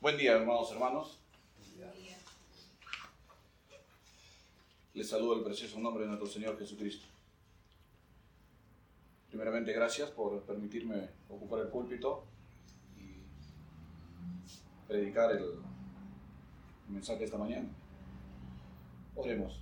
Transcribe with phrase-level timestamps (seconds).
[0.00, 1.18] Buen día, hermanos, hermanos.
[4.94, 7.04] Les saludo el precioso nombre de nuestro Señor Jesucristo.
[9.28, 12.24] Primeramente, gracias por permitirme ocupar el púlpito
[12.96, 13.16] y
[14.86, 15.54] predicar el
[16.88, 17.68] mensaje esta mañana.
[19.16, 19.60] Oremos.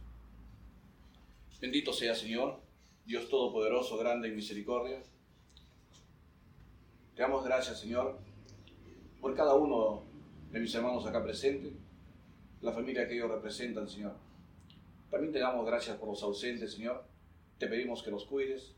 [1.62, 2.60] Bendito sea, Señor,
[3.06, 5.02] Dios Todopoderoso, grande y misericordia.
[7.14, 8.18] Te damos gracias, Señor,
[9.18, 10.05] por cada uno
[10.56, 11.74] de mis hermanos acá presentes,
[12.62, 14.14] la familia que ellos representan, Señor.
[15.10, 17.04] También te damos gracias por los ausentes, Señor.
[17.58, 18.74] Te pedimos que los cuides,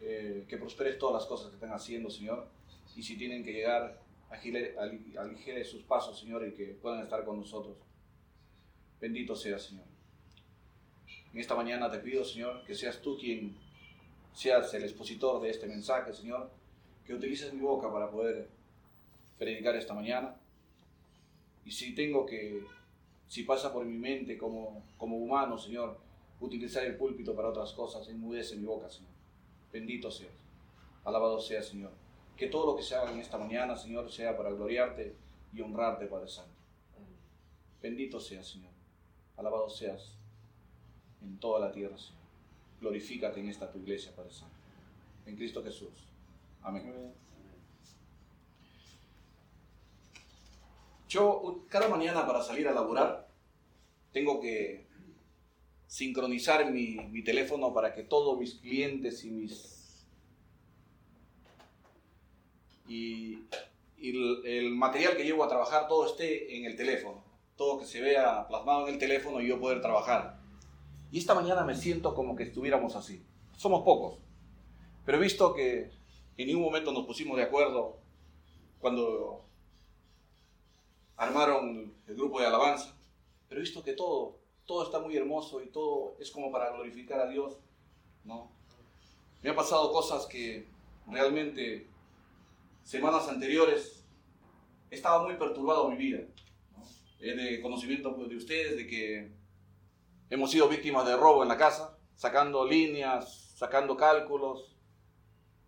[0.00, 2.48] eh, que prosperes todas las cosas que están haciendo, Señor.
[2.96, 7.76] Y si tienen que llegar, aligere sus pasos, Señor, y que puedan estar con nosotros.
[8.98, 9.84] Bendito sea, Señor.
[11.34, 13.58] En esta mañana te pido, Señor, que seas tú quien
[14.32, 16.50] seas el expositor de este mensaje, Señor,
[17.04, 18.55] que utilices mi boca para poder
[19.38, 20.36] predicar esta mañana.
[21.64, 22.64] Y si tengo que,
[23.26, 25.98] si pasa por mi mente como, como humano, Señor,
[26.40, 29.10] utilizar el púlpito para otras cosas, enmudece mi boca, Señor.
[29.72, 30.32] Bendito seas.
[31.04, 31.92] Alabado sea, Señor.
[32.36, 35.14] Que todo lo que se haga en esta mañana, Señor, sea para gloriarte
[35.52, 36.52] y honrarte, Padre Santo.
[37.82, 38.72] Bendito seas, Señor.
[39.36, 40.14] Alabado seas
[41.22, 42.22] en toda la tierra, Señor.
[42.80, 44.54] Glorifícate en esta tu iglesia, Padre Santo.
[45.24, 45.92] En Cristo Jesús.
[46.62, 47.14] Amén.
[51.08, 53.28] Yo cada mañana para salir a laburar
[54.12, 54.86] tengo que
[55.86, 60.06] sincronizar mi, teléfono para que todos mis clientes y mis...
[62.88, 63.44] Y,
[63.98, 67.24] el, material que llevo a trabajar todo esté en el teléfono,
[67.56, 70.38] todo que se vea plasmado en el teléfono y yo poder trabajar.
[71.10, 73.24] Y esta mañana me siento como que estuviéramos así.
[73.56, 74.18] Somos pocos,
[75.04, 75.90] pero he visto que
[76.36, 77.98] en ningún momento nos pusimos de acuerdo
[78.80, 79.45] cuando
[81.16, 82.94] armaron el grupo de alabanza,
[83.48, 87.20] pero he visto que todo, todo está muy hermoso y todo es como para glorificar
[87.20, 87.56] a Dios,
[88.24, 88.50] ¿no?
[89.42, 90.66] Me han pasado cosas que
[91.06, 91.86] realmente
[92.84, 94.04] semanas anteriores
[94.90, 96.20] estaba muy perturbado mi vida.
[96.76, 96.84] ¿no?
[97.18, 99.30] de conocimiento de ustedes de que
[100.30, 104.76] hemos sido víctimas de robo en la casa, sacando líneas, sacando cálculos,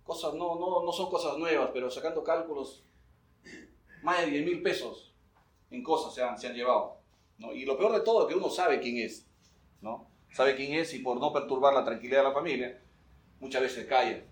[0.04, 2.82] cosas, no, no, no son cosas nuevas, pero sacando cálculos,
[4.02, 5.07] más de 10 mil pesos
[5.70, 6.98] en cosas se han, se han llevado.
[7.54, 9.26] Y lo peor de todo es que uno sabe quién es.
[9.80, 10.08] ¿no?
[10.32, 12.80] Sabe quién es y por no perturbar la tranquilidad de la familia,
[13.40, 14.22] muchas veces calla.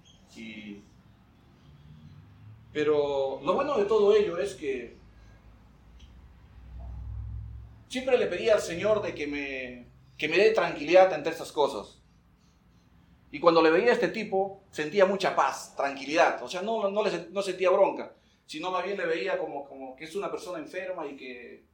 [2.72, 4.96] Pero lo bueno de todo ello es que
[7.88, 9.86] siempre le pedía al Señor de que me,
[10.18, 12.02] que me dé tranquilidad ante estas cosas.
[13.30, 16.42] Y cuando le veía a este tipo, sentía mucha paz, tranquilidad.
[16.42, 18.12] O sea, no, no, le, no sentía bronca
[18.46, 21.64] sino más bien le veía como, como que es una persona enferma y que,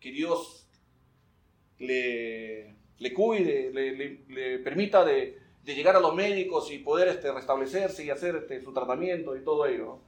[0.00, 0.66] que Dios
[1.78, 8.04] le, le cuide, le, permita de, de, llegar a los médicos y poder este, restablecerse
[8.04, 9.98] y hacer este, su tratamiento y todo ello.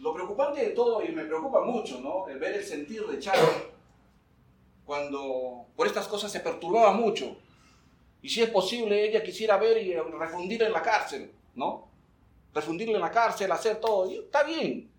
[0.00, 2.28] Lo preocupante de todo, y me preocupa mucho, ¿no?
[2.28, 3.78] El ver el sentir de Charo
[4.88, 7.36] cuando por estas cosas se perturbaba mucho.
[8.22, 11.87] Y si es posible, ella quisiera ver y refundir en la cárcel, ¿no?
[12.54, 14.10] Refundirle en la cárcel, hacer todo.
[14.10, 14.90] está bien.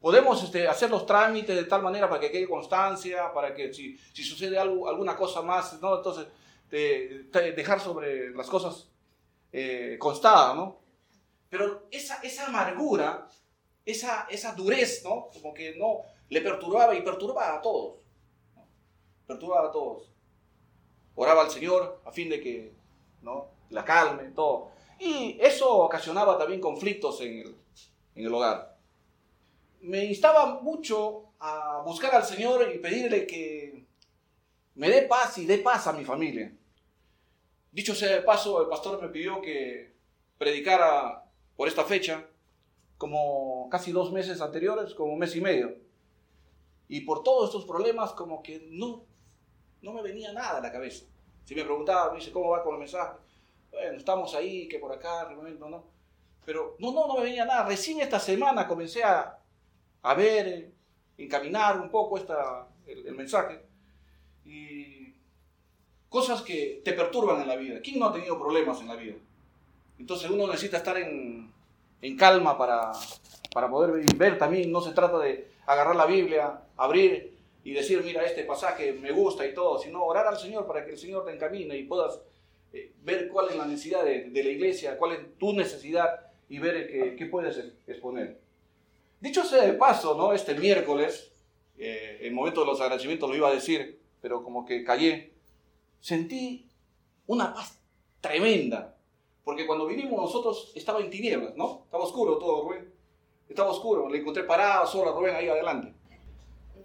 [0.00, 3.98] Podemos este, hacer los trámites de tal manera para que quede constancia, para que si,
[4.14, 5.98] si sucede algo, alguna cosa más, ¿no?
[5.98, 6.26] entonces
[6.70, 8.88] dejar sobre las cosas
[9.52, 10.78] eh, constadas, ¿no?
[11.48, 13.28] Pero esa, esa amargura,
[13.84, 15.28] esa, esa durez, ¿no?
[15.32, 17.96] Como que no, le perturbaba y perturbaba a todos.
[19.26, 20.10] Perturbaba a todos.
[21.16, 22.72] Oraba al Señor a fin de que,
[23.22, 23.48] ¿no?
[23.70, 24.70] La calme, todo.
[25.00, 27.56] Y eso ocasionaba también conflictos en el,
[28.14, 28.76] en el hogar.
[29.80, 33.86] Me instaba mucho a buscar al Señor y pedirle que
[34.74, 36.54] me dé paz y dé paz a mi familia.
[37.72, 39.94] Dicho sea de paso, el pastor me pidió que
[40.36, 41.24] predicara
[41.56, 42.26] por esta fecha,
[42.98, 45.78] como casi dos meses anteriores, como mes y medio.
[46.88, 49.04] Y por todos estos problemas, como que no,
[49.80, 51.06] no me venía nada a la cabeza.
[51.46, 53.16] Si me preguntaba, me dice, ¿cómo va con el mensaje?
[53.70, 55.84] Bueno, estamos ahí, que por acá, momento, ¿no?
[56.44, 57.64] Pero no, no, no me venía nada.
[57.64, 59.38] Recién esta semana comencé a,
[60.02, 60.72] a ver, eh,
[61.18, 63.60] encaminar un poco esta, el, mensaje.
[64.44, 65.14] Y
[66.08, 67.80] cosas que te perturban en la vida.
[67.80, 69.14] ¿Quién no ha tenido problemas en la vida?
[69.98, 71.52] Entonces uno necesita estar en,
[72.00, 72.92] en calma para,
[73.52, 74.72] para poder ver también.
[74.72, 79.46] No se trata de agarrar la Biblia, abrir y decir, mira, este pasaje me gusta
[79.46, 82.20] y todo, sino orar al Señor para que el Señor te encamine y puedas
[82.72, 87.16] eh, ver cuál es la necesidad de, la iglesia, cuál es tu necesidad y ver
[87.16, 88.38] qué, puedes exponer.
[89.20, 90.32] Dicho sea de paso, ¿no?
[90.32, 91.32] Este miércoles,
[91.78, 95.32] eh, el momento de los agradecimientos lo iba a decir, pero como que callé,
[96.00, 96.66] sentí
[97.26, 97.78] una paz
[98.20, 98.96] tremenda.
[99.44, 101.82] Porque cuando vinimos nosotros estaba en tinieblas, ¿no?
[101.84, 102.92] Estaba oscuro todo, Rubén.
[103.48, 104.08] Estaba oscuro.
[104.08, 105.92] Le encontré parado solo a Rubén ahí adelante.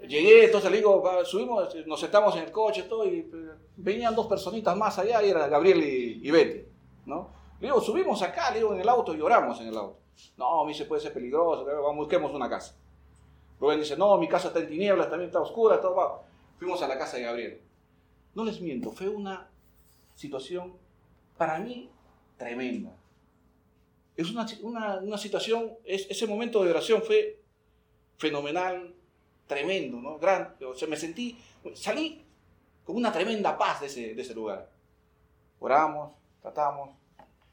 [0.07, 3.44] Llegué, entonces le digo, subimos, nos sentamos en el coche, todo, y pues,
[3.78, 6.68] venían dos personitas más allá, y era Gabriel y, Betty,
[7.06, 7.34] ¿no?
[7.60, 10.00] Le digo, subimos acá, le digo, en el auto y oramos en el auto.
[10.38, 12.78] No, mí se puede ser peligroso, vamos, busquemos una casa.
[13.60, 16.22] Rubén dice, no, mi casa está en tinieblas, también está oscura, todo va.
[16.57, 17.62] Fuimos a la casa de Gabriel.
[18.34, 19.50] No les miento, fue una
[20.13, 20.78] situación
[21.38, 21.90] para mí
[22.38, 22.98] tremenda.
[24.16, 27.42] Es una, una, una situación, es, ese momento de oración fue
[28.18, 28.94] fenomenal,
[29.47, 30.18] tremendo, ¿no?
[30.18, 30.65] Grande.
[30.65, 31.38] O sea, me sentí,
[31.74, 32.24] salí
[32.83, 34.69] con una tremenda paz de ese, de ese lugar.
[35.59, 36.89] Oramos, tratamos.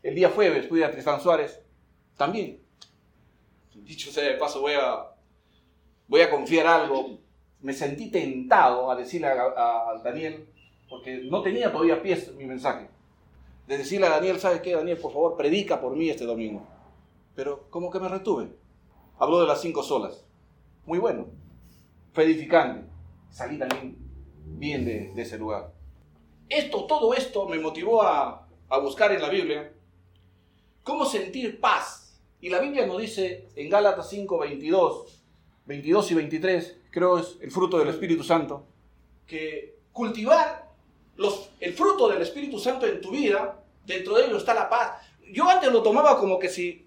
[0.03, 1.61] El día jueves fui a Tristán Suárez,
[2.17, 2.61] también.
[3.75, 5.13] Dicho sea de paso, voy a,
[6.09, 7.19] voy a confiar algo.
[7.61, 10.49] Me sentí tentado a decirle a, Daniel,
[10.89, 12.89] porque no tenía todavía pies mi mensaje,
[13.69, 14.99] de decirle a Daniel, ¿sabes qué, Daniel?
[14.99, 16.67] Por favor, predica por mí este domingo.
[17.35, 18.49] Pero como que me retuve.
[19.19, 20.25] Habló de las cinco solas.
[20.85, 21.42] Muy bueno
[22.13, 22.87] fue edificante.
[23.31, 23.97] Salí también
[24.45, 25.73] bien de, ese lugar.
[26.49, 29.73] Esto, todo esto me motivó a, a buscar en la Biblia
[30.83, 32.21] cómo sentir paz.
[32.41, 35.23] Y la Biblia nos dice en Gálatas 5, 22,
[35.67, 38.67] 22 y 23, creo es el fruto del Espíritu Santo,
[39.27, 40.71] que cultivar
[41.17, 45.01] los, el fruto del Espíritu Santo en tu vida, dentro de ello está la paz.
[45.31, 46.87] Yo antes lo tomaba como que si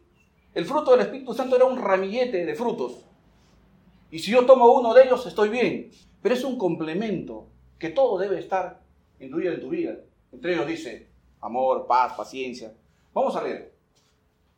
[0.54, 3.06] el fruto del Espíritu Santo era un ramillete de frutos.
[4.16, 5.92] Y si yo tomo uno de ellos, estoy bien.
[6.22, 8.80] Pero es un complemento que todo debe estar
[9.20, 9.98] incluido en tu vida.
[10.32, 11.10] Entre ellos dice
[11.42, 12.74] amor, paz, paciencia.
[13.14, 13.74] Vamos a leer.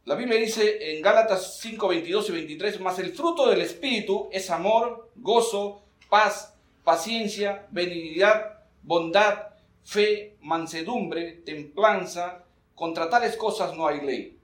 [0.06, 4.52] La Biblia dice en Gálatas 5, 22 y 23, más el fruto del Espíritu es
[4.52, 9.40] amor, gozo, paz, paciencia, benignidad, bondad,
[9.84, 12.44] fe, mansedumbre, templanza.
[12.76, 14.40] Contra tales cosas no hay ley.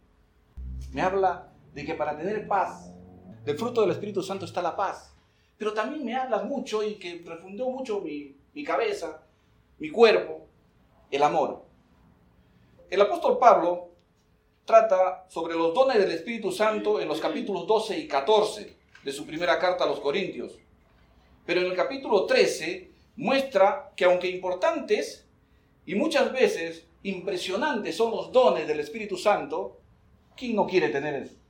[0.92, 2.93] Me habla de que para tener paz
[3.44, 5.13] del fruto del Espíritu Santo está la paz.
[5.57, 9.24] Pero también me habla mucho y que refundó mucho mi, mi cabeza,
[9.80, 10.48] mi cuerpo,
[11.12, 11.63] el amor.
[12.90, 13.90] El apóstol Pablo
[14.66, 19.25] trata sobre los dones del Espíritu Santo en los capítulos 12 y 14 de su
[19.25, 20.57] primera carta a los Corintios.
[21.46, 25.28] Pero en el capítulo 13 muestra que aunque importantes
[25.86, 29.78] y muchas veces impresionantes son los dones del Espíritu Santo,
[30.38, 31.43] ¿quién no quiere tener?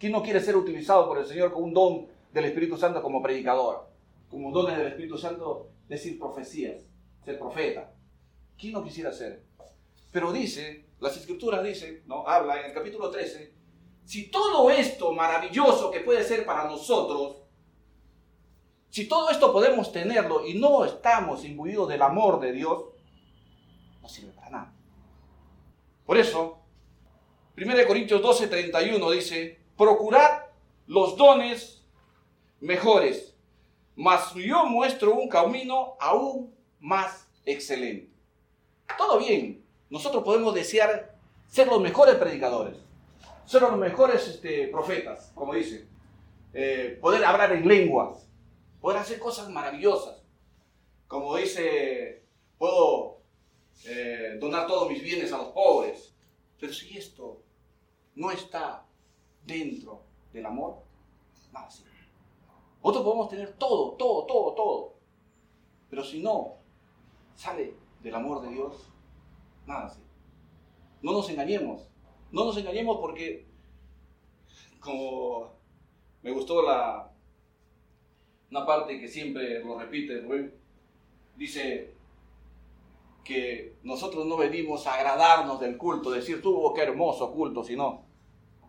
[0.00, 3.22] ¿Quién no quiere ser utilizado por el Señor con un don del Espíritu Santo como
[3.22, 3.86] predicador?
[4.30, 6.82] Como dones del Espíritu Santo, decir profecías,
[7.22, 7.92] ser profeta.
[8.58, 9.44] ¿Quién no quisiera ser?
[10.10, 12.26] Pero dice, las escrituras dicen, ¿no?
[12.26, 13.52] habla en el capítulo 13,
[14.06, 17.42] si todo esto maravilloso que puede ser para nosotros,
[18.88, 22.84] si todo esto podemos tenerlo y no estamos imbuidos del amor de Dios,
[24.00, 24.74] no sirve para nada.
[26.06, 26.58] Por eso,
[27.58, 30.42] 1 Corintios 12, 31 dice, procurad
[30.86, 31.82] los dones
[32.60, 33.34] mejores,
[33.96, 38.12] mas yo muestro un camino aún más excelente.
[38.98, 41.16] Todo bien, nosotros podemos desear
[41.48, 42.76] ser los mejores predicadores,
[43.46, 45.88] ser los mejores este, profetas, como dice,
[46.52, 48.28] eh, poder hablar en lenguas,
[48.82, 50.22] poder hacer cosas maravillosas.
[51.08, 52.22] Como dice,
[52.58, 53.22] puedo
[53.86, 56.14] eh, donar todos mis bienes a los pobres.
[56.60, 57.40] Pero si esto
[58.14, 58.84] no está
[59.50, 60.02] dentro
[60.32, 60.76] del amor,
[61.52, 61.90] nada sirve.
[62.82, 64.94] Nosotros podemos tener todo, todo, todo, todo.
[65.90, 66.54] Pero si no
[67.34, 68.88] sale del amor de Dios,
[69.66, 70.08] nada sirve.
[71.02, 71.88] No nos engañemos.
[72.30, 73.46] No nos engañemos porque,
[74.78, 75.50] como
[76.22, 77.10] me gustó la,
[78.50, 80.54] una parte que siempre lo repite Rubén,
[81.36, 81.94] dice
[83.24, 88.09] que nosotros no venimos a agradarnos del culto, decir, tuvo qué hermoso culto, sino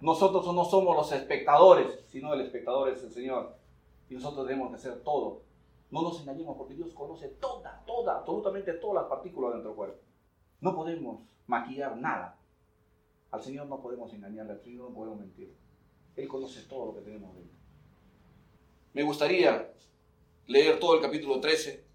[0.02, 3.56] nosotros no somos los espectadores, sino el espectador es el Señor.
[4.10, 5.44] Y nosotros debemos de hacer todo.
[5.92, 10.00] No nos engañemos porque Dios conoce toda, toda, absolutamente todas las partículas de nuestro cuerpo.
[10.60, 12.38] No podemos maquillar nada.
[13.30, 15.56] Al Señor no podemos engañarle, al Señor no podemos mentir.
[16.16, 17.56] Él conoce todo lo que tenemos dentro.
[18.94, 19.72] Me gustaría
[20.48, 21.86] leer todo el capítulo 13,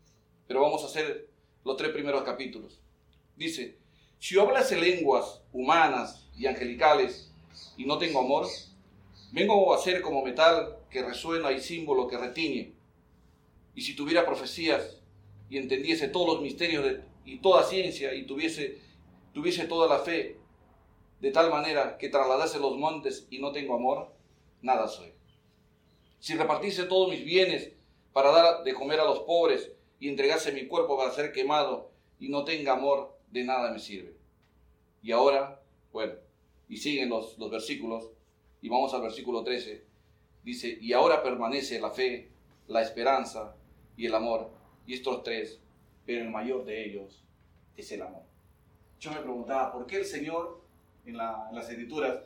[0.47, 1.29] pero vamos a hacer
[1.65, 2.81] los tres primeros capítulos.
[3.37, 3.79] Dice,
[4.19, 7.25] si hablase lenguas humanas y angelicales
[7.77, 8.47] y no tengo amor,
[9.33, 12.73] vengo a ser como metal que resuena y símbolo que retiñe.
[13.75, 15.01] Y si tuviera profecías
[15.51, 18.79] y entendiese todos los misterios y toda ciencia y tuviese,
[19.35, 20.39] tuviese toda la fe,
[21.21, 24.13] de tal manera que trasladase los montes y no tengo amor,
[24.63, 25.13] nada soy.
[26.19, 27.73] si repartiese todos mis bienes
[28.13, 29.71] para dar de comer a los pobres
[30.01, 34.17] y entregase mi cuerpo para ser quemado y no tenga amor, de nada me sirve.
[35.03, 35.61] Y ahora,
[35.93, 36.15] bueno,
[36.69, 38.11] y siguen los, los versículos,
[38.61, 39.85] y vamos al versículo 13,
[40.43, 42.31] dice, y ahora permanece la fe,
[42.67, 43.55] la esperanza
[43.97, 44.51] y el amor,
[44.87, 45.61] y estos tres,
[46.05, 47.25] pero el mayor de ellos
[47.77, 48.23] es el amor.
[48.99, 50.63] Yo me preguntaba, ¿por qué el Señor
[51.05, 52.19] en, en las escrituras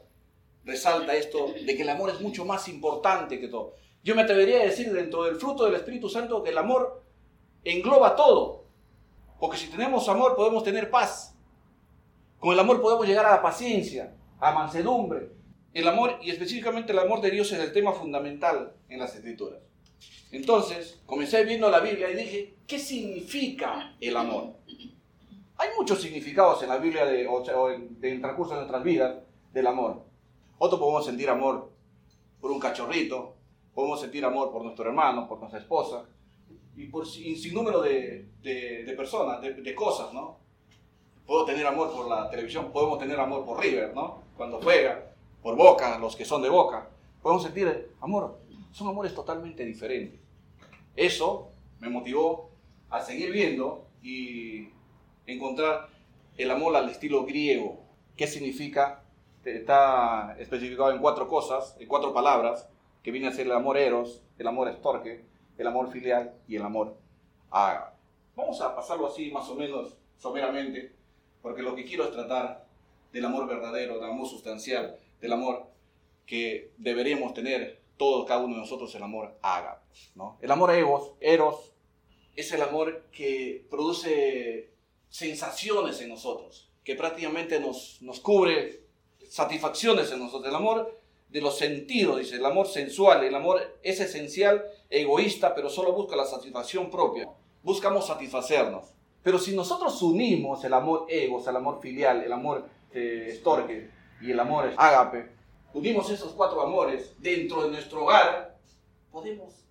[0.64, 3.74] resalta esto de que el amor es mucho más importante que todo?
[4.02, 7.02] Yo me atrevería a decir dentro del fruto del Espíritu Santo que el amor
[7.64, 8.64] engloba todo.
[9.38, 11.34] Porque si tenemos amor podemos tener paz.
[12.38, 15.30] Con el amor podemos llegar a la paciencia, a mansedumbre.
[15.72, 19.60] El amor, y específicamente el amor de Dios, es el tema fundamental en las escrituras.
[20.32, 24.54] Entonces, comencé viendo la Biblia y dije, ¿qué significa el amor?
[25.56, 29.18] Hay muchos significados en la Biblia o en, el transcurso de nuestras vidas
[29.52, 30.04] del amor.
[30.58, 31.70] Otro podemos sentir amor
[32.40, 33.36] por un cachorrito,
[33.74, 36.06] podemos sentir amor por nuestro hermano, por nuestra esposa,
[36.76, 38.28] y por sin número de,
[38.96, 40.38] personas, de, cosas, ¿no?
[41.30, 44.20] Puedo tener amor por la televisión, podemos tener amor por River, ¿no?
[44.36, 46.88] Cuando juega, por Boca, los que son de Boca.
[47.22, 48.40] Podemos sentir amor.
[48.72, 50.18] Son amores totalmente diferentes.
[50.96, 52.50] Eso me motivó
[52.88, 54.70] a seguir viendo y
[55.24, 55.86] encontrar
[56.36, 57.78] el amor al estilo griego.
[58.16, 59.04] ¿Qué significa?
[59.44, 62.68] Está especificado en cuatro cosas, en cuatro palabras,
[63.04, 65.24] que viene a ser el amor eros, el amor estorque,
[65.58, 66.96] el amor filial y el amor
[67.52, 67.94] ágape.
[68.34, 70.98] Vamos a pasarlo así más o menos someramente,
[71.42, 72.66] porque lo que quiero es tratar
[73.12, 75.66] del amor verdadero, del amor sustancial, del amor
[76.26, 79.80] que deberíamos tener todos, cada uno de nosotros, el amor ágape.
[80.14, 80.38] ¿no?
[80.40, 81.72] El amor egos, eros,
[82.36, 84.70] es el amor que produce
[85.08, 88.84] sensaciones en nosotros, que prácticamente nos, nos cubre
[89.28, 90.48] satisfacciones en nosotros.
[90.48, 95.68] El amor de los sentidos, dice, el amor sensual, el amor es esencial, egoísta, pero
[95.68, 97.28] solo busca la satisfacción propia.
[97.62, 98.86] Buscamos satisfacernos.
[99.22, 104.30] Pero si nosotros unimos el amor ego, el amor filial, el amor eh, estorque y
[104.30, 105.30] el amor ágape,
[105.74, 108.58] unimos esos cuatro amores dentro de nuestro hogar,
[109.10, 109.64] podemos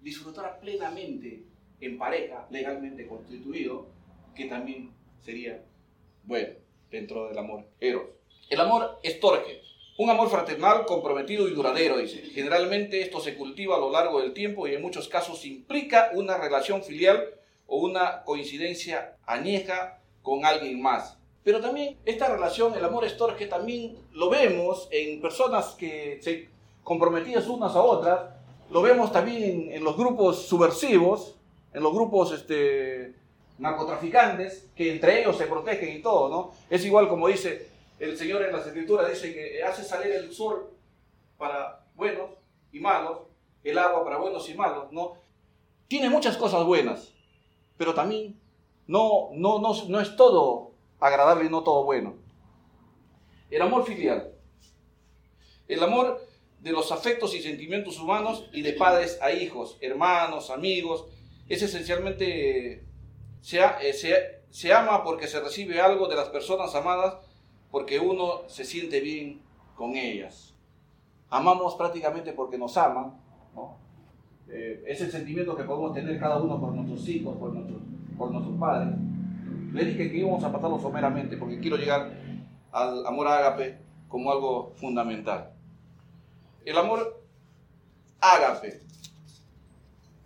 [0.00, 1.44] disfrutar plenamente
[1.80, 3.86] en pareja, legalmente constituido,
[4.34, 5.62] que también sería
[6.24, 6.54] bueno
[6.90, 8.04] dentro del amor eros.
[8.50, 9.62] El amor estorque
[9.98, 12.18] un amor fraternal, comprometido y duradero, dice.
[12.32, 16.38] Generalmente esto se cultiva a lo largo del tiempo y en muchos casos implica una
[16.38, 17.34] relación filial
[17.68, 21.16] o una coincidencia añeja con alguien más.
[21.44, 26.48] Pero también esta relación, el amor estorque, también lo vemos en personas que se
[26.82, 28.20] comprometidas unas a otras,
[28.70, 31.36] lo vemos también en, los grupos subversivos,
[31.72, 33.14] en los grupos este,
[33.58, 36.52] narcotraficantes, que entre ellos se protegen y todo, ¿no?
[36.68, 40.70] Es igual como dice el Señor en las Escrituras dice que hace salir el sol
[41.36, 42.30] para buenos
[42.72, 43.18] y malos,
[43.64, 45.14] el agua para buenos y malos, ¿no?
[45.88, 47.12] Tiene muchas cosas buenas,
[47.78, 48.38] pero también
[48.86, 52.16] no, no, no, no es todo agradable y no todo bueno.
[53.50, 54.32] El amor filial.
[55.68, 56.20] El amor
[56.60, 61.06] de los afectos y sentimientos humanos y de padres a hijos, hermanos, amigos,
[61.48, 62.84] es esencialmente,
[63.40, 63.60] se,
[63.92, 67.16] se, se ama porque se recibe algo de las personas amadas
[67.70, 69.42] porque uno se siente bien
[69.76, 70.54] con ellas.
[71.30, 73.20] Amamos prácticamente porque nos aman,
[73.54, 73.87] ¿no?
[74.50, 77.82] Eh, es el sentimiento que podemos tener cada uno por nuestros hijos, por nuestros,
[78.16, 78.94] por nuestros padres.
[79.72, 82.10] Le dije que íbamos a pasarlo someramente porque quiero llegar
[82.72, 83.78] al amor ágape
[84.08, 85.52] como algo fundamental.
[86.64, 87.22] El amor
[88.20, 88.80] ágape.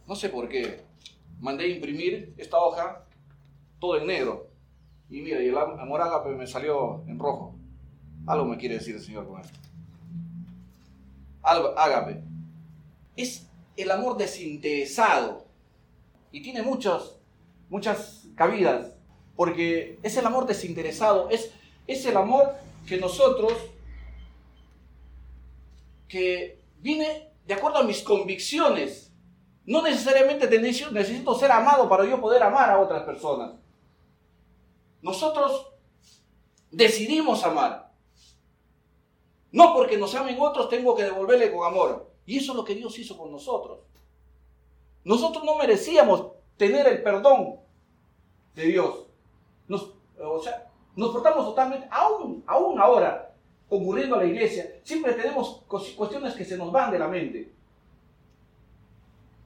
[0.07, 0.81] No sé por qué.
[1.41, 3.05] Mandé imprimir esta hoja
[3.81, 4.47] todo en negro.
[5.11, 7.57] Y mira, y el amor ágape me salió en rojo.
[8.26, 9.59] Algo me quiere decir el Señor con esto.
[11.43, 12.23] Ágape.
[13.17, 15.45] Es el amor desinteresado.
[16.31, 17.17] Y tiene muchas,
[17.69, 18.95] muchas cabidas.
[19.37, 21.29] Porque es el amor desinteresado.
[21.31, 21.50] Es,
[21.87, 22.55] es el amor
[22.87, 23.52] que nosotros,
[26.09, 29.11] que viene de acuerdo a mis convicciones.
[29.64, 33.52] No necesariamente necesito ser amado para yo poder amar a otras personas.
[35.00, 35.73] Nosotros
[36.71, 37.93] decidimos amar.
[39.52, 42.12] No porque nos amen otros tengo que devolverle con amor.
[42.26, 43.81] Y eso es lo que Dios hizo con nosotros.
[45.05, 47.57] Nosotros no merecíamos tener el perdón
[48.55, 49.07] de Dios.
[50.19, 53.35] O sea, nos portamos totalmente, aún, aún ahora,
[53.69, 55.62] concurriendo a la iglesia, siempre tenemos
[55.97, 57.52] cuestiones que se nos van de la mente.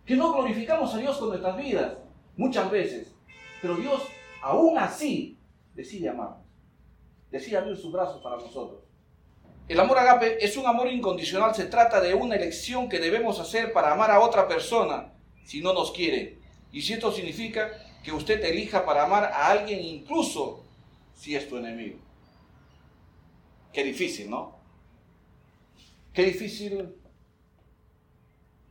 [0.04, 1.97] Que no glorificamos a Dios con nuestras vidas,
[2.37, 3.14] muchas veces.
[3.62, 4.02] Pero Dios,
[4.42, 5.38] aún así,
[5.75, 6.45] decide amarnos.
[7.30, 8.86] Decide abrir sus brazos para nosotros.
[9.68, 13.73] El amor agape es un amor incondicional, se trata de una elección que debemos hacer
[13.73, 15.12] para amar a otra persona
[15.44, 16.38] si no nos quiere.
[16.70, 17.73] Y si esto significa
[18.04, 20.62] que usted elija para amar a alguien incluso
[21.14, 21.99] si es tu enemigo.
[23.73, 24.56] Qué difícil, ¿no?
[26.12, 26.94] Qué difícil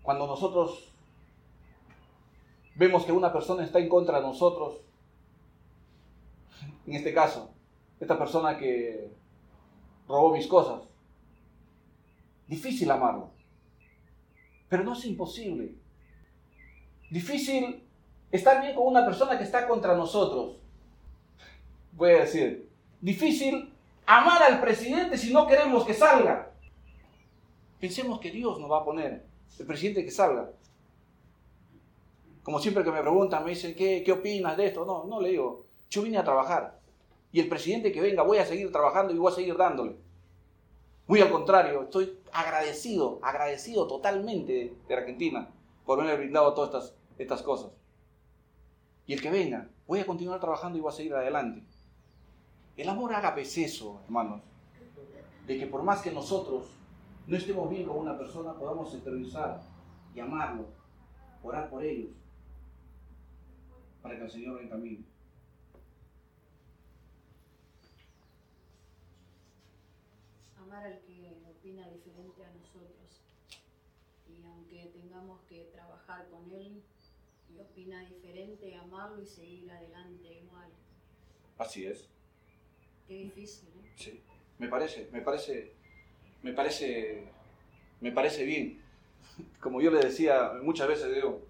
[0.01, 0.93] cuando nosotros
[2.75, 4.77] vemos que una persona está en contra de nosotros.
[6.87, 7.51] En este caso,
[7.99, 9.11] esta persona que
[10.07, 10.81] robó mis cosas.
[12.47, 13.29] Difícil amarlo.
[14.69, 15.75] Pero no es imposible.
[17.09, 17.83] Difícil
[18.31, 20.57] estar bien con una persona que está contra nosotros.
[21.93, 22.69] Voy a decir,
[22.99, 23.73] difícil
[24.05, 26.51] amar al presidente si no queremos que salga.
[27.79, 29.25] Pensemos que Dios nos va a poner
[29.59, 30.51] el presidente que salga.
[32.43, 34.85] Como siempre que me preguntan, me dicen, ¿qué, qué opinas de esto?
[34.85, 36.74] No, no le digo, yo vine a trabajar.
[37.35, 39.97] Y el presidente que venga, voy a seguir trabajando y voy a seguir dándole.
[41.05, 45.49] Muy al contrario, estoy agradecido, agradecido totalmente de Argentina
[45.85, 47.73] por haberme brindado todas estas, estas cosas.
[49.05, 51.61] Y el que venga, voy a continuar trabajando y voy a seguir adelante.
[52.77, 54.41] El amor haga es eso, hermanos.
[55.45, 56.69] De que por más que nosotros
[57.27, 59.59] no estemos bien con una persona, podamos exteriorizar
[60.15, 60.67] y amarlo,
[61.43, 62.11] orar por ellos,
[64.01, 65.14] para que el Señor venga camino.
[70.65, 73.21] Amar al que opina diferente a nosotros.
[74.27, 76.81] Y aunque tengamos que trabajar con él
[77.53, 80.69] y opina diferente, amarlo y seguir adelante igual.
[81.59, 82.09] Así es.
[83.07, 83.91] Qué difícil, ¿eh?
[83.95, 84.21] Sí,
[84.57, 85.73] me parece, me parece,
[86.41, 87.27] me parece,
[88.01, 88.81] me parece bien.
[89.59, 91.43] Como yo le decía muchas veces, digo,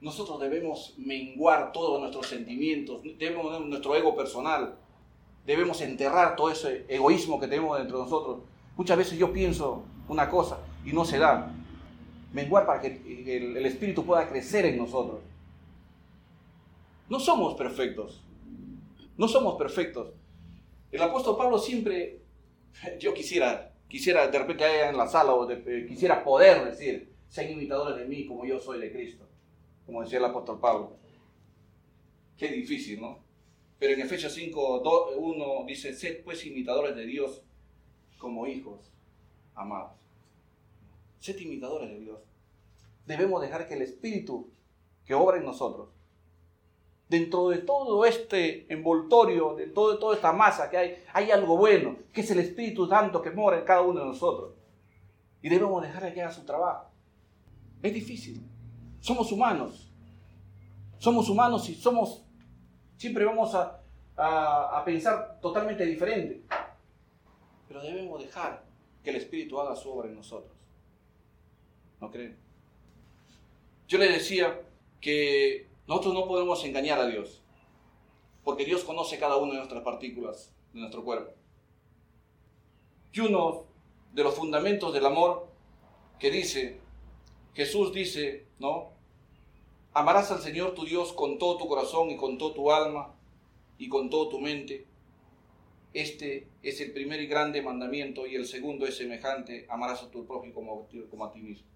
[0.00, 4.76] nosotros debemos menguar todos nuestros sentimientos, debemos nuestro ego personal,
[5.46, 8.38] debemos enterrar todo ese egoísmo que tenemos dentro de nosotros.
[8.76, 11.52] Muchas veces yo pienso una cosa y no se da.
[12.32, 12.88] Menguar para que
[13.26, 15.20] el, espíritu pueda crecer en nosotros.
[17.08, 18.22] No somos perfectos.
[19.16, 20.12] No somos perfectos.
[20.92, 22.20] El apóstol Pablo siempre,
[23.00, 27.50] yo quisiera, quisiera de repente allá en la sala o de, quisiera poder decir, sean
[27.50, 29.24] imitadores de mí como yo soy de Cristo,
[29.86, 30.92] como decía el apóstol Pablo.
[32.36, 33.27] Qué difícil, ¿no?
[33.78, 34.82] Pero en Efesios 5,
[35.16, 37.42] 1 dice, sed pues imitadores de Dios
[38.18, 38.92] como hijos
[39.54, 39.92] amados.
[41.20, 42.20] Sed imitadores de Dios.
[43.06, 44.50] Debemos dejar que el Espíritu
[45.04, 45.88] que obra en nosotros
[47.08, 51.96] dentro de todo este envoltorio, de todo, toda esta masa que hay, hay algo bueno,
[52.12, 54.54] que es el Espíritu Santo que mora en cada uno de nosotros.
[55.40, 56.90] Y debemos dejarle que haga su trabajo.
[57.82, 58.42] Es difícil.
[59.00, 59.90] Somos humanos.
[60.98, 62.24] Somos humanos y somos,
[62.98, 63.80] siempre vamos a,
[64.16, 66.42] a, pensar totalmente diferente.
[67.66, 68.64] Pero debemos dejar
[69.02, 70.52] que el Espíritu haga su obra en nosotros.
[72.00, 72.36] ¿No creen?
[73.86, 74.60] Yo le decía
[75.00, 77.42] que nosotros no podemos engañar a Dios,
[78.44, 81.32] porque Dios conoce cada una de nuestras partículas de nuestro cuerpo.
[83.12, 83.64] Y uno
[84.12, 85.48] de los fundamentos del amor
[86.18, 86.80] que dice,
[87.54, 88.97] Jesús dice, ¿no?
[89.98, 93.16] Amarás al Señor tu Dios con todo tu corazón y con toda tu alma
[93.78, 94.86] y con toda tu mente.
[95.92, 100.24] Este es el primer y grande mandamiento y el segundo es semejante, amarás a tu
[100.24, 101.66] prójimo como, a ti mismo.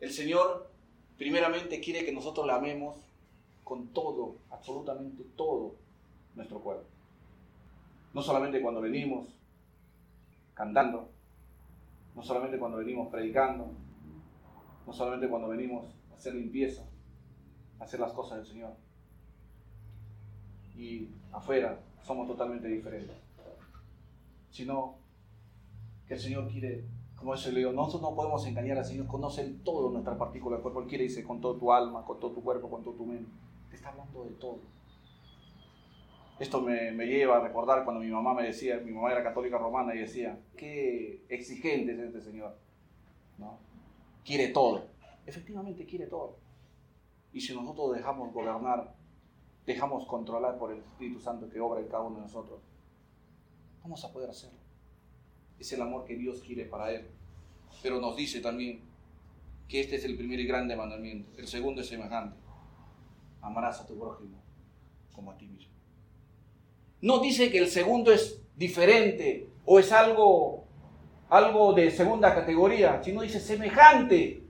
[0.00, 0.72] El Señor
[1.16, 2.96] primeramente quiere que nosotros la amemos
[3.62, 5.76] con todo, absolutamente todo
[6.34, 6.88] nuestro cuerpo.
[8.12, 9.28] No solamente cuando venimos
[10.52, 11.08] cantando,
[12.16, 13.70] no solamente cuando venimos predicando,
[14.84, 16.87] no solamente cuando venimos a hacer limpieza,
[17.80, 18.72] hacer las cosas del Señor.
[20.76, 23.16] Y afuera somos totalmente diferentes.
[24.50, 24.96] Sino
[26.06, 26.84] que el Señor quiere
[27.18, 30.82] como dice Leo, nosotros no podemos engañar al Señor, conoce todo nuestra partícula del cuerpo.
[30.82, 33.28] Él quiere, dice, con toda tu alma, con todo tu cuerpo, con todo tu mente.
[33.70, 34.60] Te está hablando de todo.
[36.38, 39.58] Esto me, me, lleva a recordar cuando mi mamá me decía, mi mamá era católica
[39.58, 42.56] romana y decía, qué exigente es este Señor.
[43.36, 43.58] ¿No?
[44.24, 44.84] Quiere todo.
[45.26, 46.36] Efectivamente quiere todo.
[47.32, 48.94] Y si nosotros dejamos gobernar,
[49.66, 52.60] dejamos controlar por el Espíritu Santo que obra en cada uno de nosotros,
[53.82, 54.68] vamos a poder hacerlo
[55.58, 57.06] es el amor que Dios quiere para Él.
[57.82, 58.80] Pero nos dice también
[59.68, 61.30] que este es el primer y grande mandamiento.
[61.36, 62.36] El segundo es semejante.
[63.42, 64.38] Amarás a tu prójimo
[65.14, 65.72] como a ti mismo.
[67.00, 70.64] No dice que el segundo es diferente o es algo,
[71.28, 74.42] algo de segunda categoría, sino dice semejante.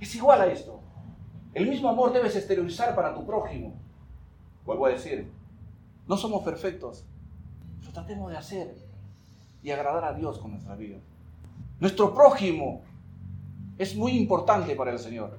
[0.00, 0.80] Es igual a esto.
[1.54, 3.74] El mismo amor debes exteriorizar para tu prójimo.
[4.64, 5.30] Vuelvo a decir,
[6.06, 7.04] no somos perfectos,
[7.84, 8.74] lo tratemos de hacer
[9.62, 10.98] y agradar a Dios con nuestra vida.
[11.80, 12.82] Nuestro prójimo
[13.76, 15.38] es muy importante para el Señor.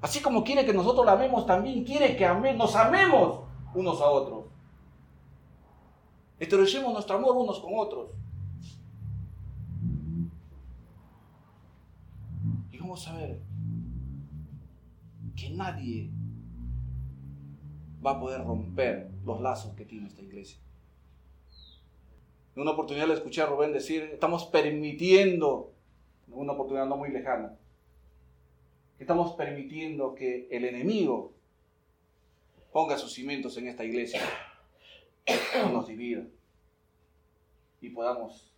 [0.00, 3.40] Así como quiere que nosotros la amemos, también quiere que nos amemos
[3.74, 4.46] unos a otros.
[6.38, 8.10] Exteriorizemos nuestro amor unos con otros.
[12.72, 13.49] Y vamos a ver
[15.40, 16.10] que nadie
[18.04, 20.58] va a poder romper los lazos que tiene esta iglesia.
[22.54, 25.72] En una oportunidad le escuché a Rubén decir, estamos permitiendo,
[26.28, 27.56] una oportunidad no muy lejana,
[28.98, 31.32] estamos permitiendo que el enemigo
[32.72, 34.20] ponga sus cimientos en esta iglesia,
[35.72, 36.24] nos divida
[37.80, 38.52] y podamos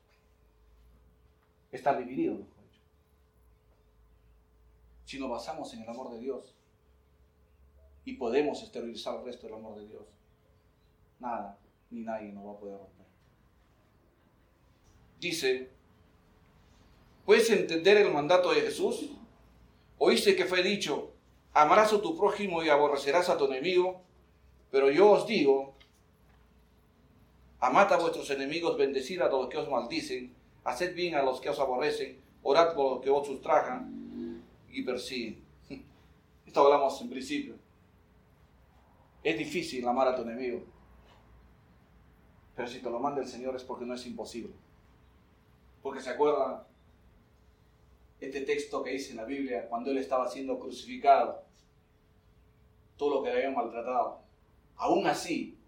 [1.71, 2.41] estar divididos,
[5.05, 6.55] Si nos basamos en el amor de Dios
[8.05, 10.03] y podemos esterilizar el resto del amor de Dios,
[11.21, 11.59] nada
[11.93, 13.07] ni nadie nos va a poder romper.
[15.21, 15.71] Dice,
[17.25, 19.11] ¿puedes entender el mandato de Jesús?
[19.99, 21.13] Oíste que fue dicho,
[21.53, 24.03] amarás a tu prójimo y aborrecerás a tu enemigo,
[24.71, 25.75] pero yo os digo,
[27.61, 30.35] amad a vuestros enemigos, bendecid a los que os maldicen,
[30.65, 35.41] haced bien a los que os aborrecen, orad por los que os sustrajan y persiguen.
[36.47, 37.62] Esto hablamos en principio.
[39.23, 40.63] Es difícil amar a tu enemigo,
[42.57, 44.53] pero si te lo manda el Señor es porque no es imposible.
[45.83, 46.63] Porque se acuerdan
[48.21, 51.43] este texto que dice en la Biblia cuando él estaba siendo crucificado,
[52.97, 54.21] todo lo que le habían maltratado.
[54.77, 55.59] Aún así,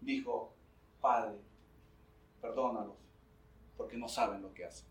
[0.00, 0.52] dijo,
[1.00, 1.36] Padre,
[2.40, 2.96] perdónalos,
[3.76, 4.86] porque no saben lo que hacen.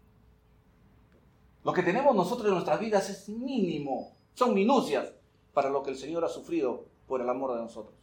[1.64, 5.14] Lo que tenemos nosotros en nuestras vidas es mínimo, son minucias
[5.54, 7.96] para lo que el Señor ha sufrido por el amor de nosotros.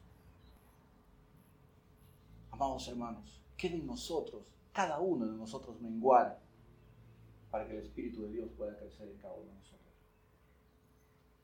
[2.51, 4.43] Amados hermanos, quede en nosotros
[4.73, 6.41] cada uno de nosotros menguar
[7.53, 9.95] para que el Espíritu de Dios pueda crecer en cada uno de nosotros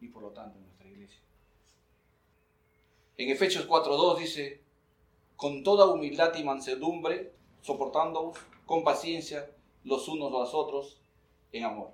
[0.01, 1.21] y por lo tanto en nuestra iglesia.
[3.17, 4.61] En Efesios 4.2 dice,
[5.37, 9.49] con toda humildad y mansedumbre, soportándoos con paciencia
[9.85, 11.01] los unos a los otros
[11.53, 11.93] en amor.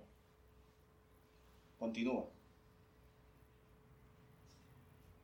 [1.79, 2.38] Continúa.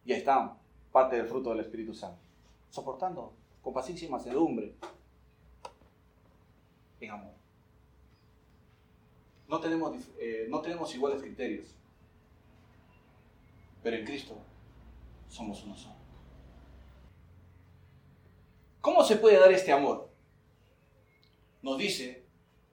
[0.05, 0.57] Y ahí está
[0.93, 2.21] parte del fruto del Espíritu Santo.
[2.71, 4.75] Soportando con paciencia y mansedumbre
[7.01, 7.33] en amor.
[9.49, 11.67] No tenemos, eh, no tenemos iguales criterios,
[13.83, 14.37] pero en Cristo
[15.29, 15.95] somos uno solo.
[18.81, 20.11] ¿Cómo se puede dar este amor?
[21.63, 22.25] Nos dice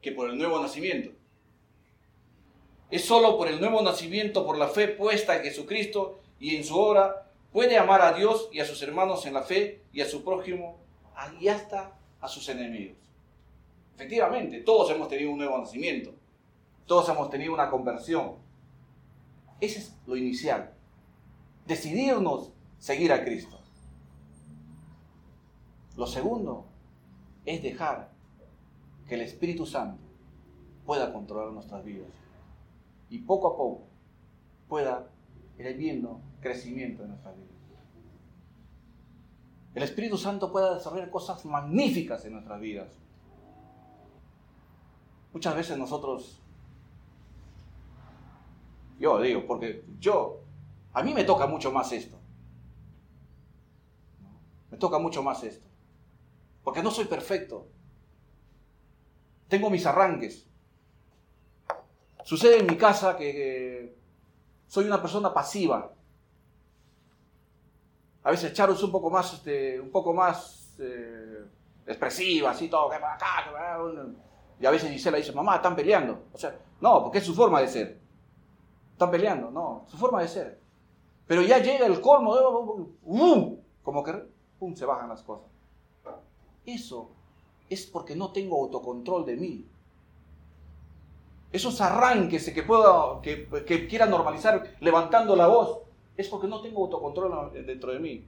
[0.02, 1.12] que por el nuevo nacimiento.
[2.90, 6.76] Es solo por el nuevo nacimiento, por la fe puesta en Jesucristo y en su
[6.76, 10.24] obra, puede amar a Dios y a sus hermanos en la fe y a su
[10.24, 10.80] prójimo
[11.40, 12.98] y hasta a sus enemigos.
[13.96, 16.16] Efectivamente, todos hemos tenido un nuevo nacimiento.
[16.88, 18.34] Todos hemos tenido una conversión.
[19.60, 20.74] Ese es lo inicial.
[21.68, 23.60] Decidirnos seguir a Cristo.
[25.96, 26.66] Lo segundo
[27.46, 28.10] es dejar
[29.08, 30.02] que el Espíritu Santo
[30.88, 32.10] pueda controlar nuestras vidas
[33.12, 33.84] y poco a poco
[34.68, 35.08] pueda
[35.58, 37.52] ir viendo crecimiento en nuestras vidas.
[39.74, 43.00] El Espíritu Santo pueda desarrollar cosas magníficas en nuestras vidas.
[45.34, 46.42] Muchas veces nosotros,
[49.00, 50.42] yo digo, porque yo,
[50.94, 52.18] a mí me toca mucho más esto.
[54.70, 55.68] Me toca mucho más esto.
[56.64, 57.68] Porque no soy perfecto.
[59.48, 60.48] Tengo mis arranques.
[62.24, 63.96] Sucede en mi casa que,
[64.72, 65.92] soy una persona pasiva.
[68.24, 71.44] A veces Charo es un poco más, este, un poco más eh,
[71.86, 73.78] expresiva, así todo, que acá,
[74.58, 76.24] y a veces Gisela dice, mamá, están peleando.
[76.32, 78.00] O sea, no, porque es su forma de ser.
[78.94, 80.62] Están peleando, no, su forma de ser.
[81.28, 82.34] Pero ya llega el colmo,
[83.04, 83.60] ¡uh!
[83.84, 84.14] como que
[84.58, 84.74] ¡pum!
[84.74, 85.52] se bajan las cosas.
[86.66, 87.12] Eso
[87.70, 89.68] es porque no tengo autocontrol de mí.
[91.52, 95.80] Esos arranques que, puedo, que, quiera normalizar levantando la voz,
[96.16, 98.26] es porque no tengo autocontrol dentro de mí.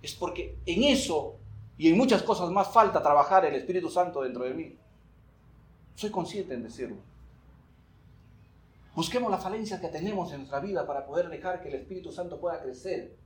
[0.00, 1.36] Es porque en eso
[1.76, 4.76] y en muchas cosas más falta trabajar el Espíritu Santo dentro de mí.
[5.96, 6.96] Soy consciente en decirlo.
[8.94, 12.40] Busquemos la falencia que tenemos en nuestra vida para poder dejar que el Espíritu Santo
[12.40, 13.16] pueda crecer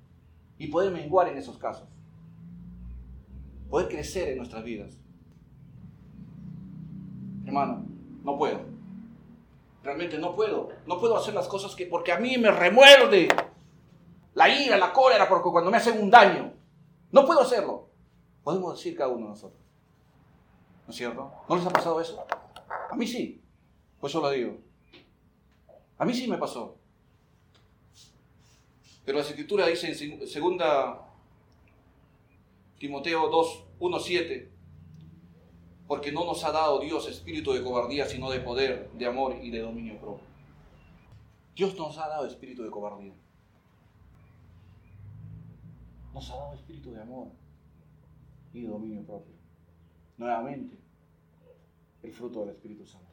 [0.58, 1.88] y poder menguar en esos casos.
[3.68, 4.98] Poder crecer en nuestras vidas.
[7.46, 7.91] Hermano,
[8.24, 8.60] no puedo.
[9.82, 10.70] Realmente no puedo.
[10.86, 13.28] No puedo hacer las cosas que porque a mí me remuerde
[14.34, 16.52] la ira, la cólera, porque cuando me hacen un daño.
[17.10, 17.88] No puedo hacerlo.
[18.42, 19.60] Podemos decir cada uno de nosotros.
[20.88, 21.30] es cierto?
[21.48, 22.24] ¿No les ha pasado eso?
[22.90, 23.42] A mí sí.
[24.00, 24.56] Pues yo lo digo.
[25.98, 26.76] A mí sí me pasó.
[29.04, 31.08] Pero la escritura dice en segunda
[32.78, 34.51] Timoteo 2, 1, 7,
[35.92, 39.50] porque no nos ha dado Dios espíritu de cobardía, sino de poder, de amor y
[39.50, 40.24] de dominio propio.
[41.54, 43.12] Dios nos ha dado espíritu de cobardía.
[46.14, 47.28] Nos ha dado espíritu de amor
[48.54, 49.34] y de dominio propio.
[50.16, 50.78] Nuevamente,
[52.02, 53.12] el fruto del Espíritu Santo.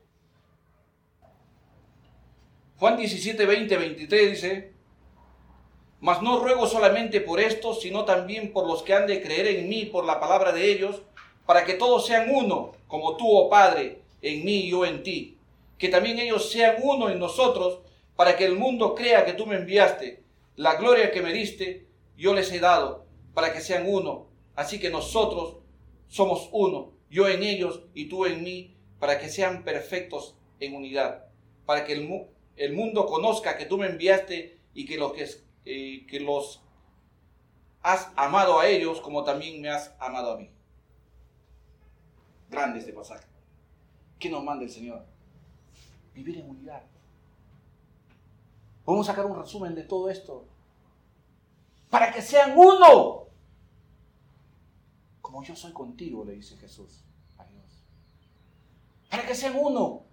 [2.78, 4.74] Juan 17, 20, 23 dice,
[6.00, 9.68] mas no ruego solamente por estos, sino también por los que han de creer en
[9.68, 11.02] mí por la palabra de ellos,
[11.49, 15.39] para que todos sean uno, como tú, oh Padre, en mí y yo en ti.
[15.79, 17.79] Que también ellos sean uno en nosotros,
[18.15, 20.21] para que el mundo crea que tú me enviaste.
[20.55, 24.27] La gloria que me diste, yo les he dado, para que sean uno.
[24.55, 25.55] Así que nosotros
[26.07, 31.25] somos uno, yo en ellos y tú en mí, para que sean perfectos en unidad.
[31.65, 36.62] Para que el, mundo conozca que tú me enviaste y que los que que los
[37.81, 40.51] has amado a ellos como también me has amado a mí.
[42.49, 43.25] Grande este pasaje.
[44.17, 45.05] ¿Qué nos manda el Señor?
[46.13, 46.83] Vivir en unidad.
[48.85, 50.47] Vamos a sacar un resumen de todo esto.
[51.89, 53.27] Para que sean uno.
[55.21, 57.03] Como yo soy contigo, le dice Jesús
[57.38, 57.85] a Dios.
[59.09, 60.03] Para que sean uno.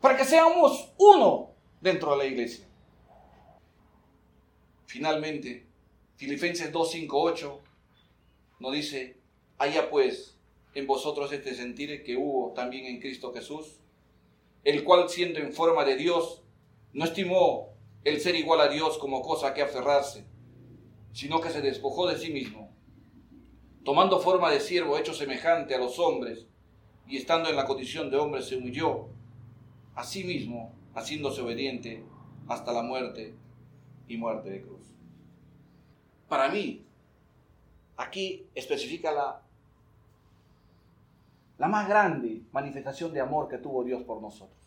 [0.00, 2.66] Para que seamos uno dentro de la iglesia.
[4.86, 5.66] Finalmente,
[6.16, 7.60] Filipenses 2.5.8
[8.60, 9.18] nos dice,
[9.58, 10.33] haya pues
[10.74, 13.78] en vosotros este sentir que hubo también en Cristo Jesús,
[14.64, 16.42] el cual siendo en forma de Dios,
[16.92, 20.24] no estimó el ser igual a Dios como cosa que aferrarse,
[21.12, 22.72] sino que se despojó de sí mismo,
[23.84, 26.46] tomando forma de siervo hecho semejante a los hombres,
[27.06, 29.08] y estando en la condición de hombre se humilló
[29.94, 32.02] a sí mismo, haciéndose obediente
[32.48, 33.34] hasta la muerte
[34.08, 34.82] y muerte de cruz.
[36.28, 36.84] Para mí,
[37.96, 39.43] aquí especifica la,
[41.58, 44.58] la más grande manifestación de amor que tuvo Dios por nosotros.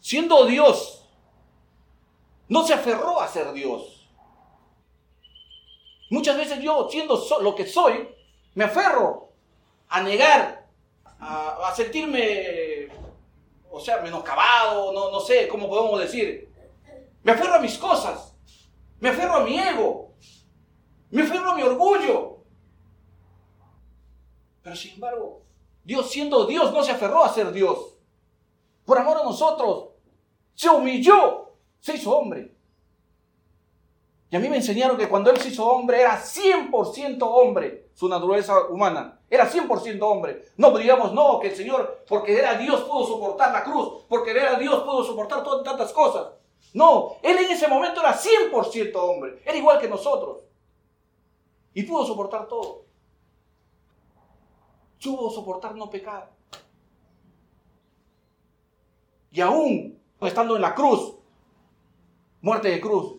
[0.00, 1.08] Siendo Dios,
[2.48, 4.08] no se aferró a ser Dios.
[6.10, 8.08] Muchas veces yo, siendo lo que soy,
[8.54, 9.32] me aferro
[9.88, 10.66] a negar,
[11.20, 12.88] a, sentirme,
[13.70, 16.50] o sea, menoscabado, no, no sé cómo podemos decir,
[17.22, 18.34] me aferro a mis cosas.
[18.98, 20.14] Me aferro a mi ego.
[21.10, 22.39] Me aferro a mi orgullo.
[24.62, 25.42] Pero sin embargo,
[25.84, 27.96] Dios siendo Dios no se aferró a ser Dios.
[28.84, 29.90] Por amor a nosotros,
[30.54, 32.54] se humilló, se hizo hombre.
[34.30, 38.08] Y a mí me enseñaron que cuando Él se hizo hombre era 100% hombre, su
[38.08, 39.20] naturaleza humana.
[39.28, 40.44] Era 100% hombre.
[40.56, 44.56] No digamos, no, que el Señor, porque era Dios, pudo soportar la cruz, porque era
[44.58, 46.28] Dios, pudo soportar todas tantas cosas.
[46.72, 50.44] No, él en ese momento era 100% hombre, era igual que nosotros.
[51.74, 52.89] Y pudo soportar todo.
[55.02, 56.30] Pudo soportar no pecar.
[59.32, 61.14] Y aún estando en la cruz,
[62.42, 63.16] muerte de cruz,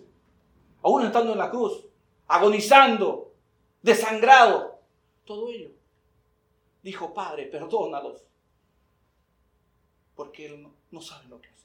[0.83, 1.85] aún estando en la cruz,
[2.27, 3.31] agonizando,
[3.81, 4.79] desangrado,
[5.25, 5.71] todo ello,
[6.83, 8.23] dijo, Padre, perdónalos,
[10.15, 11.61] porque Él no, no sabe lo que hace.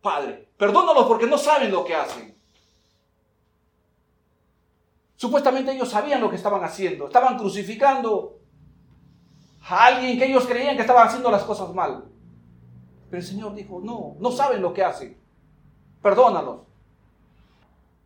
[0.00, 2.36] Padre, perdónalos porque no saben lo que hacen.
[5.16, 7.06] Supuestamente ellos sabían lo que estaban haciendo.
[7.06, 8.38] Estaban crucificando
[9.68, 12.04] a alguien que ellos creían que estaba haciendo las cosas mal.
[13.10, 15.20] Pero el Señor dijo, no, no saben lo que hacen.
[16.00, 16.62] Perdónalos.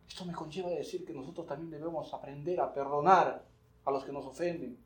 [0.07, 3.45] Esto me conlleva a decir que nosotros también debemos aprender a perdonar
[3.85, 4.77] a los que nos ofenden.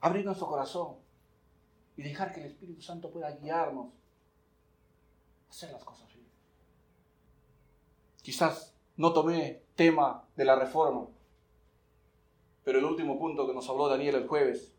[0.00, 0.96] Abrir nuestro corazón
[1.96, 3.88] y dejar que el Espíritu Santo pueda guiarnos
[5.50, 6.26] hacer las cosas bien.
[8.22, 11.06] Quizás no tomé tema de la reforma,
[12.70, 14.72] pero el último punto que nos habló Daniel el jueves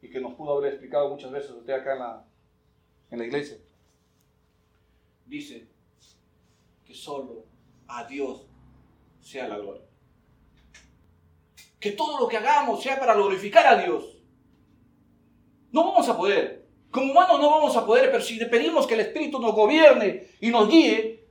[0.00, 2.24] y que nos pudo haber explicado muchas veces usted acá en la,
[3.10, 3.58] en la iglesia,
[5.26, 5.66] dice
[6.84, 7.46] que solo
[7.88, 8.46] a Dios
[9.20, 9.82] sea la gloria.
[11.80, 14.22] Que todo lo que hagamos sea para glorificar a Dios.
[15.72, 16.68] No vamos a poder.
[16.92, 20.28] Como humanos no vamos a poder, pero si le pedimos que el Espíritu nos gobierne
[20.40, 21.26] y nos guíe,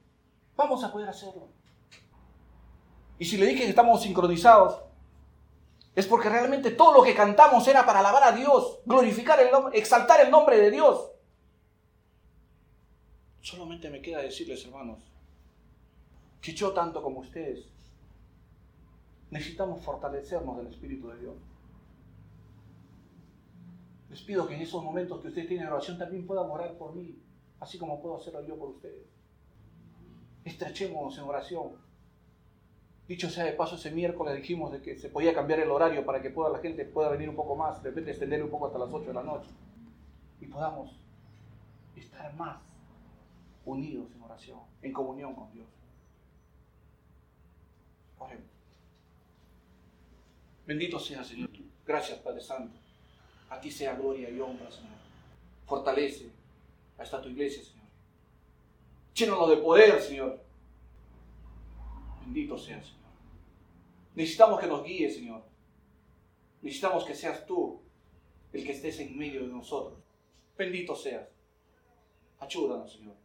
[0.58, 1.48] vamos a poder hacerlo.
[3.18, 4.89] Y si le dije que estamos sincronizados,
[6.00, 9.78] es porque realmente todo lo que cantamos era para alabar a Dios, glorificar el nombre,
[9.78, 11.12] exaltar el nombre de Dios.
[13.42, 15.00] Solamente me queda decirles, hermanos,
[16.42, 17.66] que yo tanto como ustedes
[19.32, 21.36] necesitamos fortalecernos del Espíritu de Dios.
[24.10, 27.16] Les pido que en esos momentos que ustedes tienen oración también puedan orar por mí,
[27.60, 29.06] así como puedo hacerlo yo por ustedes.
[30.46, 31.89] Estrechémonos en oración.
[33.10, 36.22] Dicho sea de paso, ese miércoles dijimos de que se podía cambiar el horario para
[36.22, 38.78] que pueda, la gente pueda venir un poco más, de repente extender un poco hasta
[38.78, 39.50] las 8 de la noche.
[40.40, 40.92] Y podamos
[41.96, 42.62] estar más
[43.66, 45.66] unidos en oración, en comunión con Dios.
[48.20, 48.46] Oremos.
[50.68, 51.50] Bendito sea, Señor.
[51.88, 52.78] Gracias, Padre Santo.
[53.50, 55.00] A ti sea gloria y honra, Señor.
[55.66, 56.30] Fortalece
[56.96, 57.88] a esta tu iglesia, Señor.
[59.16, 60.40] Llénalo de poder, Señor.
[62.22, 62.99] Bendito sea, Señor.
[64.20, 65.42] Necesitamos que nos guíe, Señor.
[66.62, 67.82] Necesitamos que seas tú
[68.52, 69.98] el que estés en medio de nosotros.
[70.58, 71.26] Bendito seas.
[72.42, 73.16] Ayúdanos, Señor.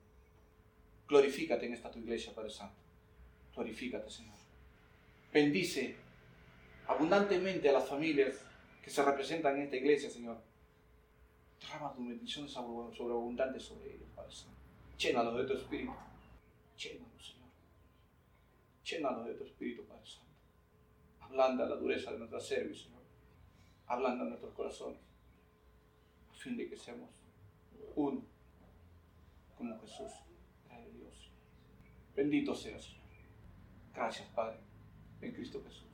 [1.09, 2.77] Glorifícate en esta tu iglesia, Padre Santo.
[3.57, 4.37] Glorifícate, Señor.
[5.33, 5.97] Bendice
[6.87, 8.37] abundantemente a las familias
[8.81, 10.41] que se representan en esta iglesia, Señor.
[11.61, 14.59] Derrama tu bendición sobreabundante sobre ellos, Padre Santo.
[14.97, 15.93] Llénalos de tu espíritu.
[16.79, 17.51] Llénalos, Señor.
[18.85, 20.34] Llénalos de tu espíritu, Padre Santo.
[21.35, 23.03] Ablanda la dureza de nuestra servicio, Señor.
[23.89, 25.01] Ablanda nuestros corazones.
[26.31, 27.11] A fin de que seamos
[27.97, 28.23] uno
[29.59, 30.13] como Jesús.
[30.93, 31.33] Dios.
[32.15, 33.03] Bendito sea, Señor.
[33.93, 34.61] Gracias, Padre.
[35.23, 35.94] En Cristo Jesús.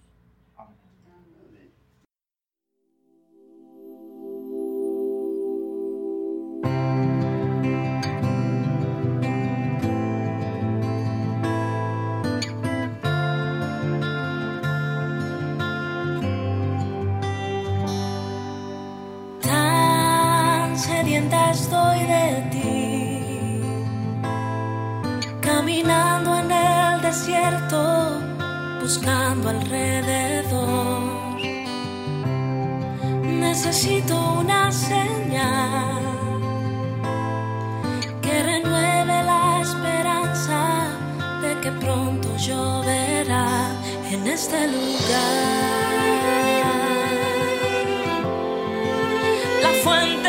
[28.80, 31.00] Buscando alrededor.
[33.22, 36.02] Necesito una señal
[38.22, 40.88] que renueve la esperanza
[41.42, 43.48] de que pronto lloverá
[44.10, 45.70] en este lugar.
[50.00, 50.19] estoy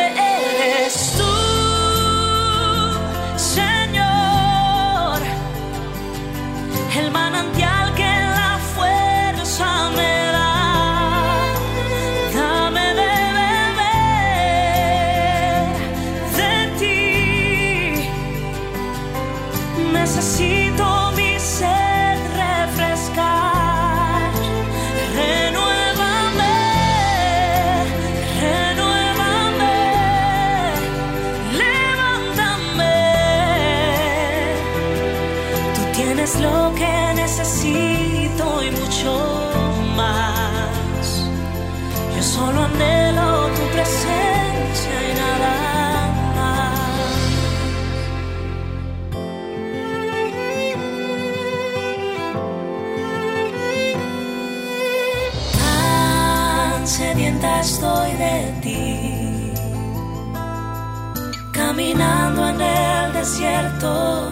[61.82, 64.32] caminando en el desierto,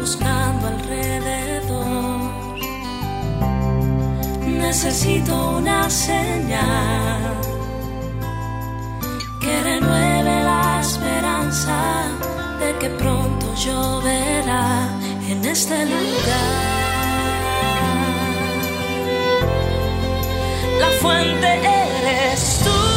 [0.00, 2.30] buscando alrededor.
[4.46, 7.20] Necesito una señal
[9.40, 12.06] que renueve la esperanza
[12.58, 14.88] de que pronto lloverá
[15.28, 16.68] en este lugar.
[20.80, 22.87] La fuente eres tú,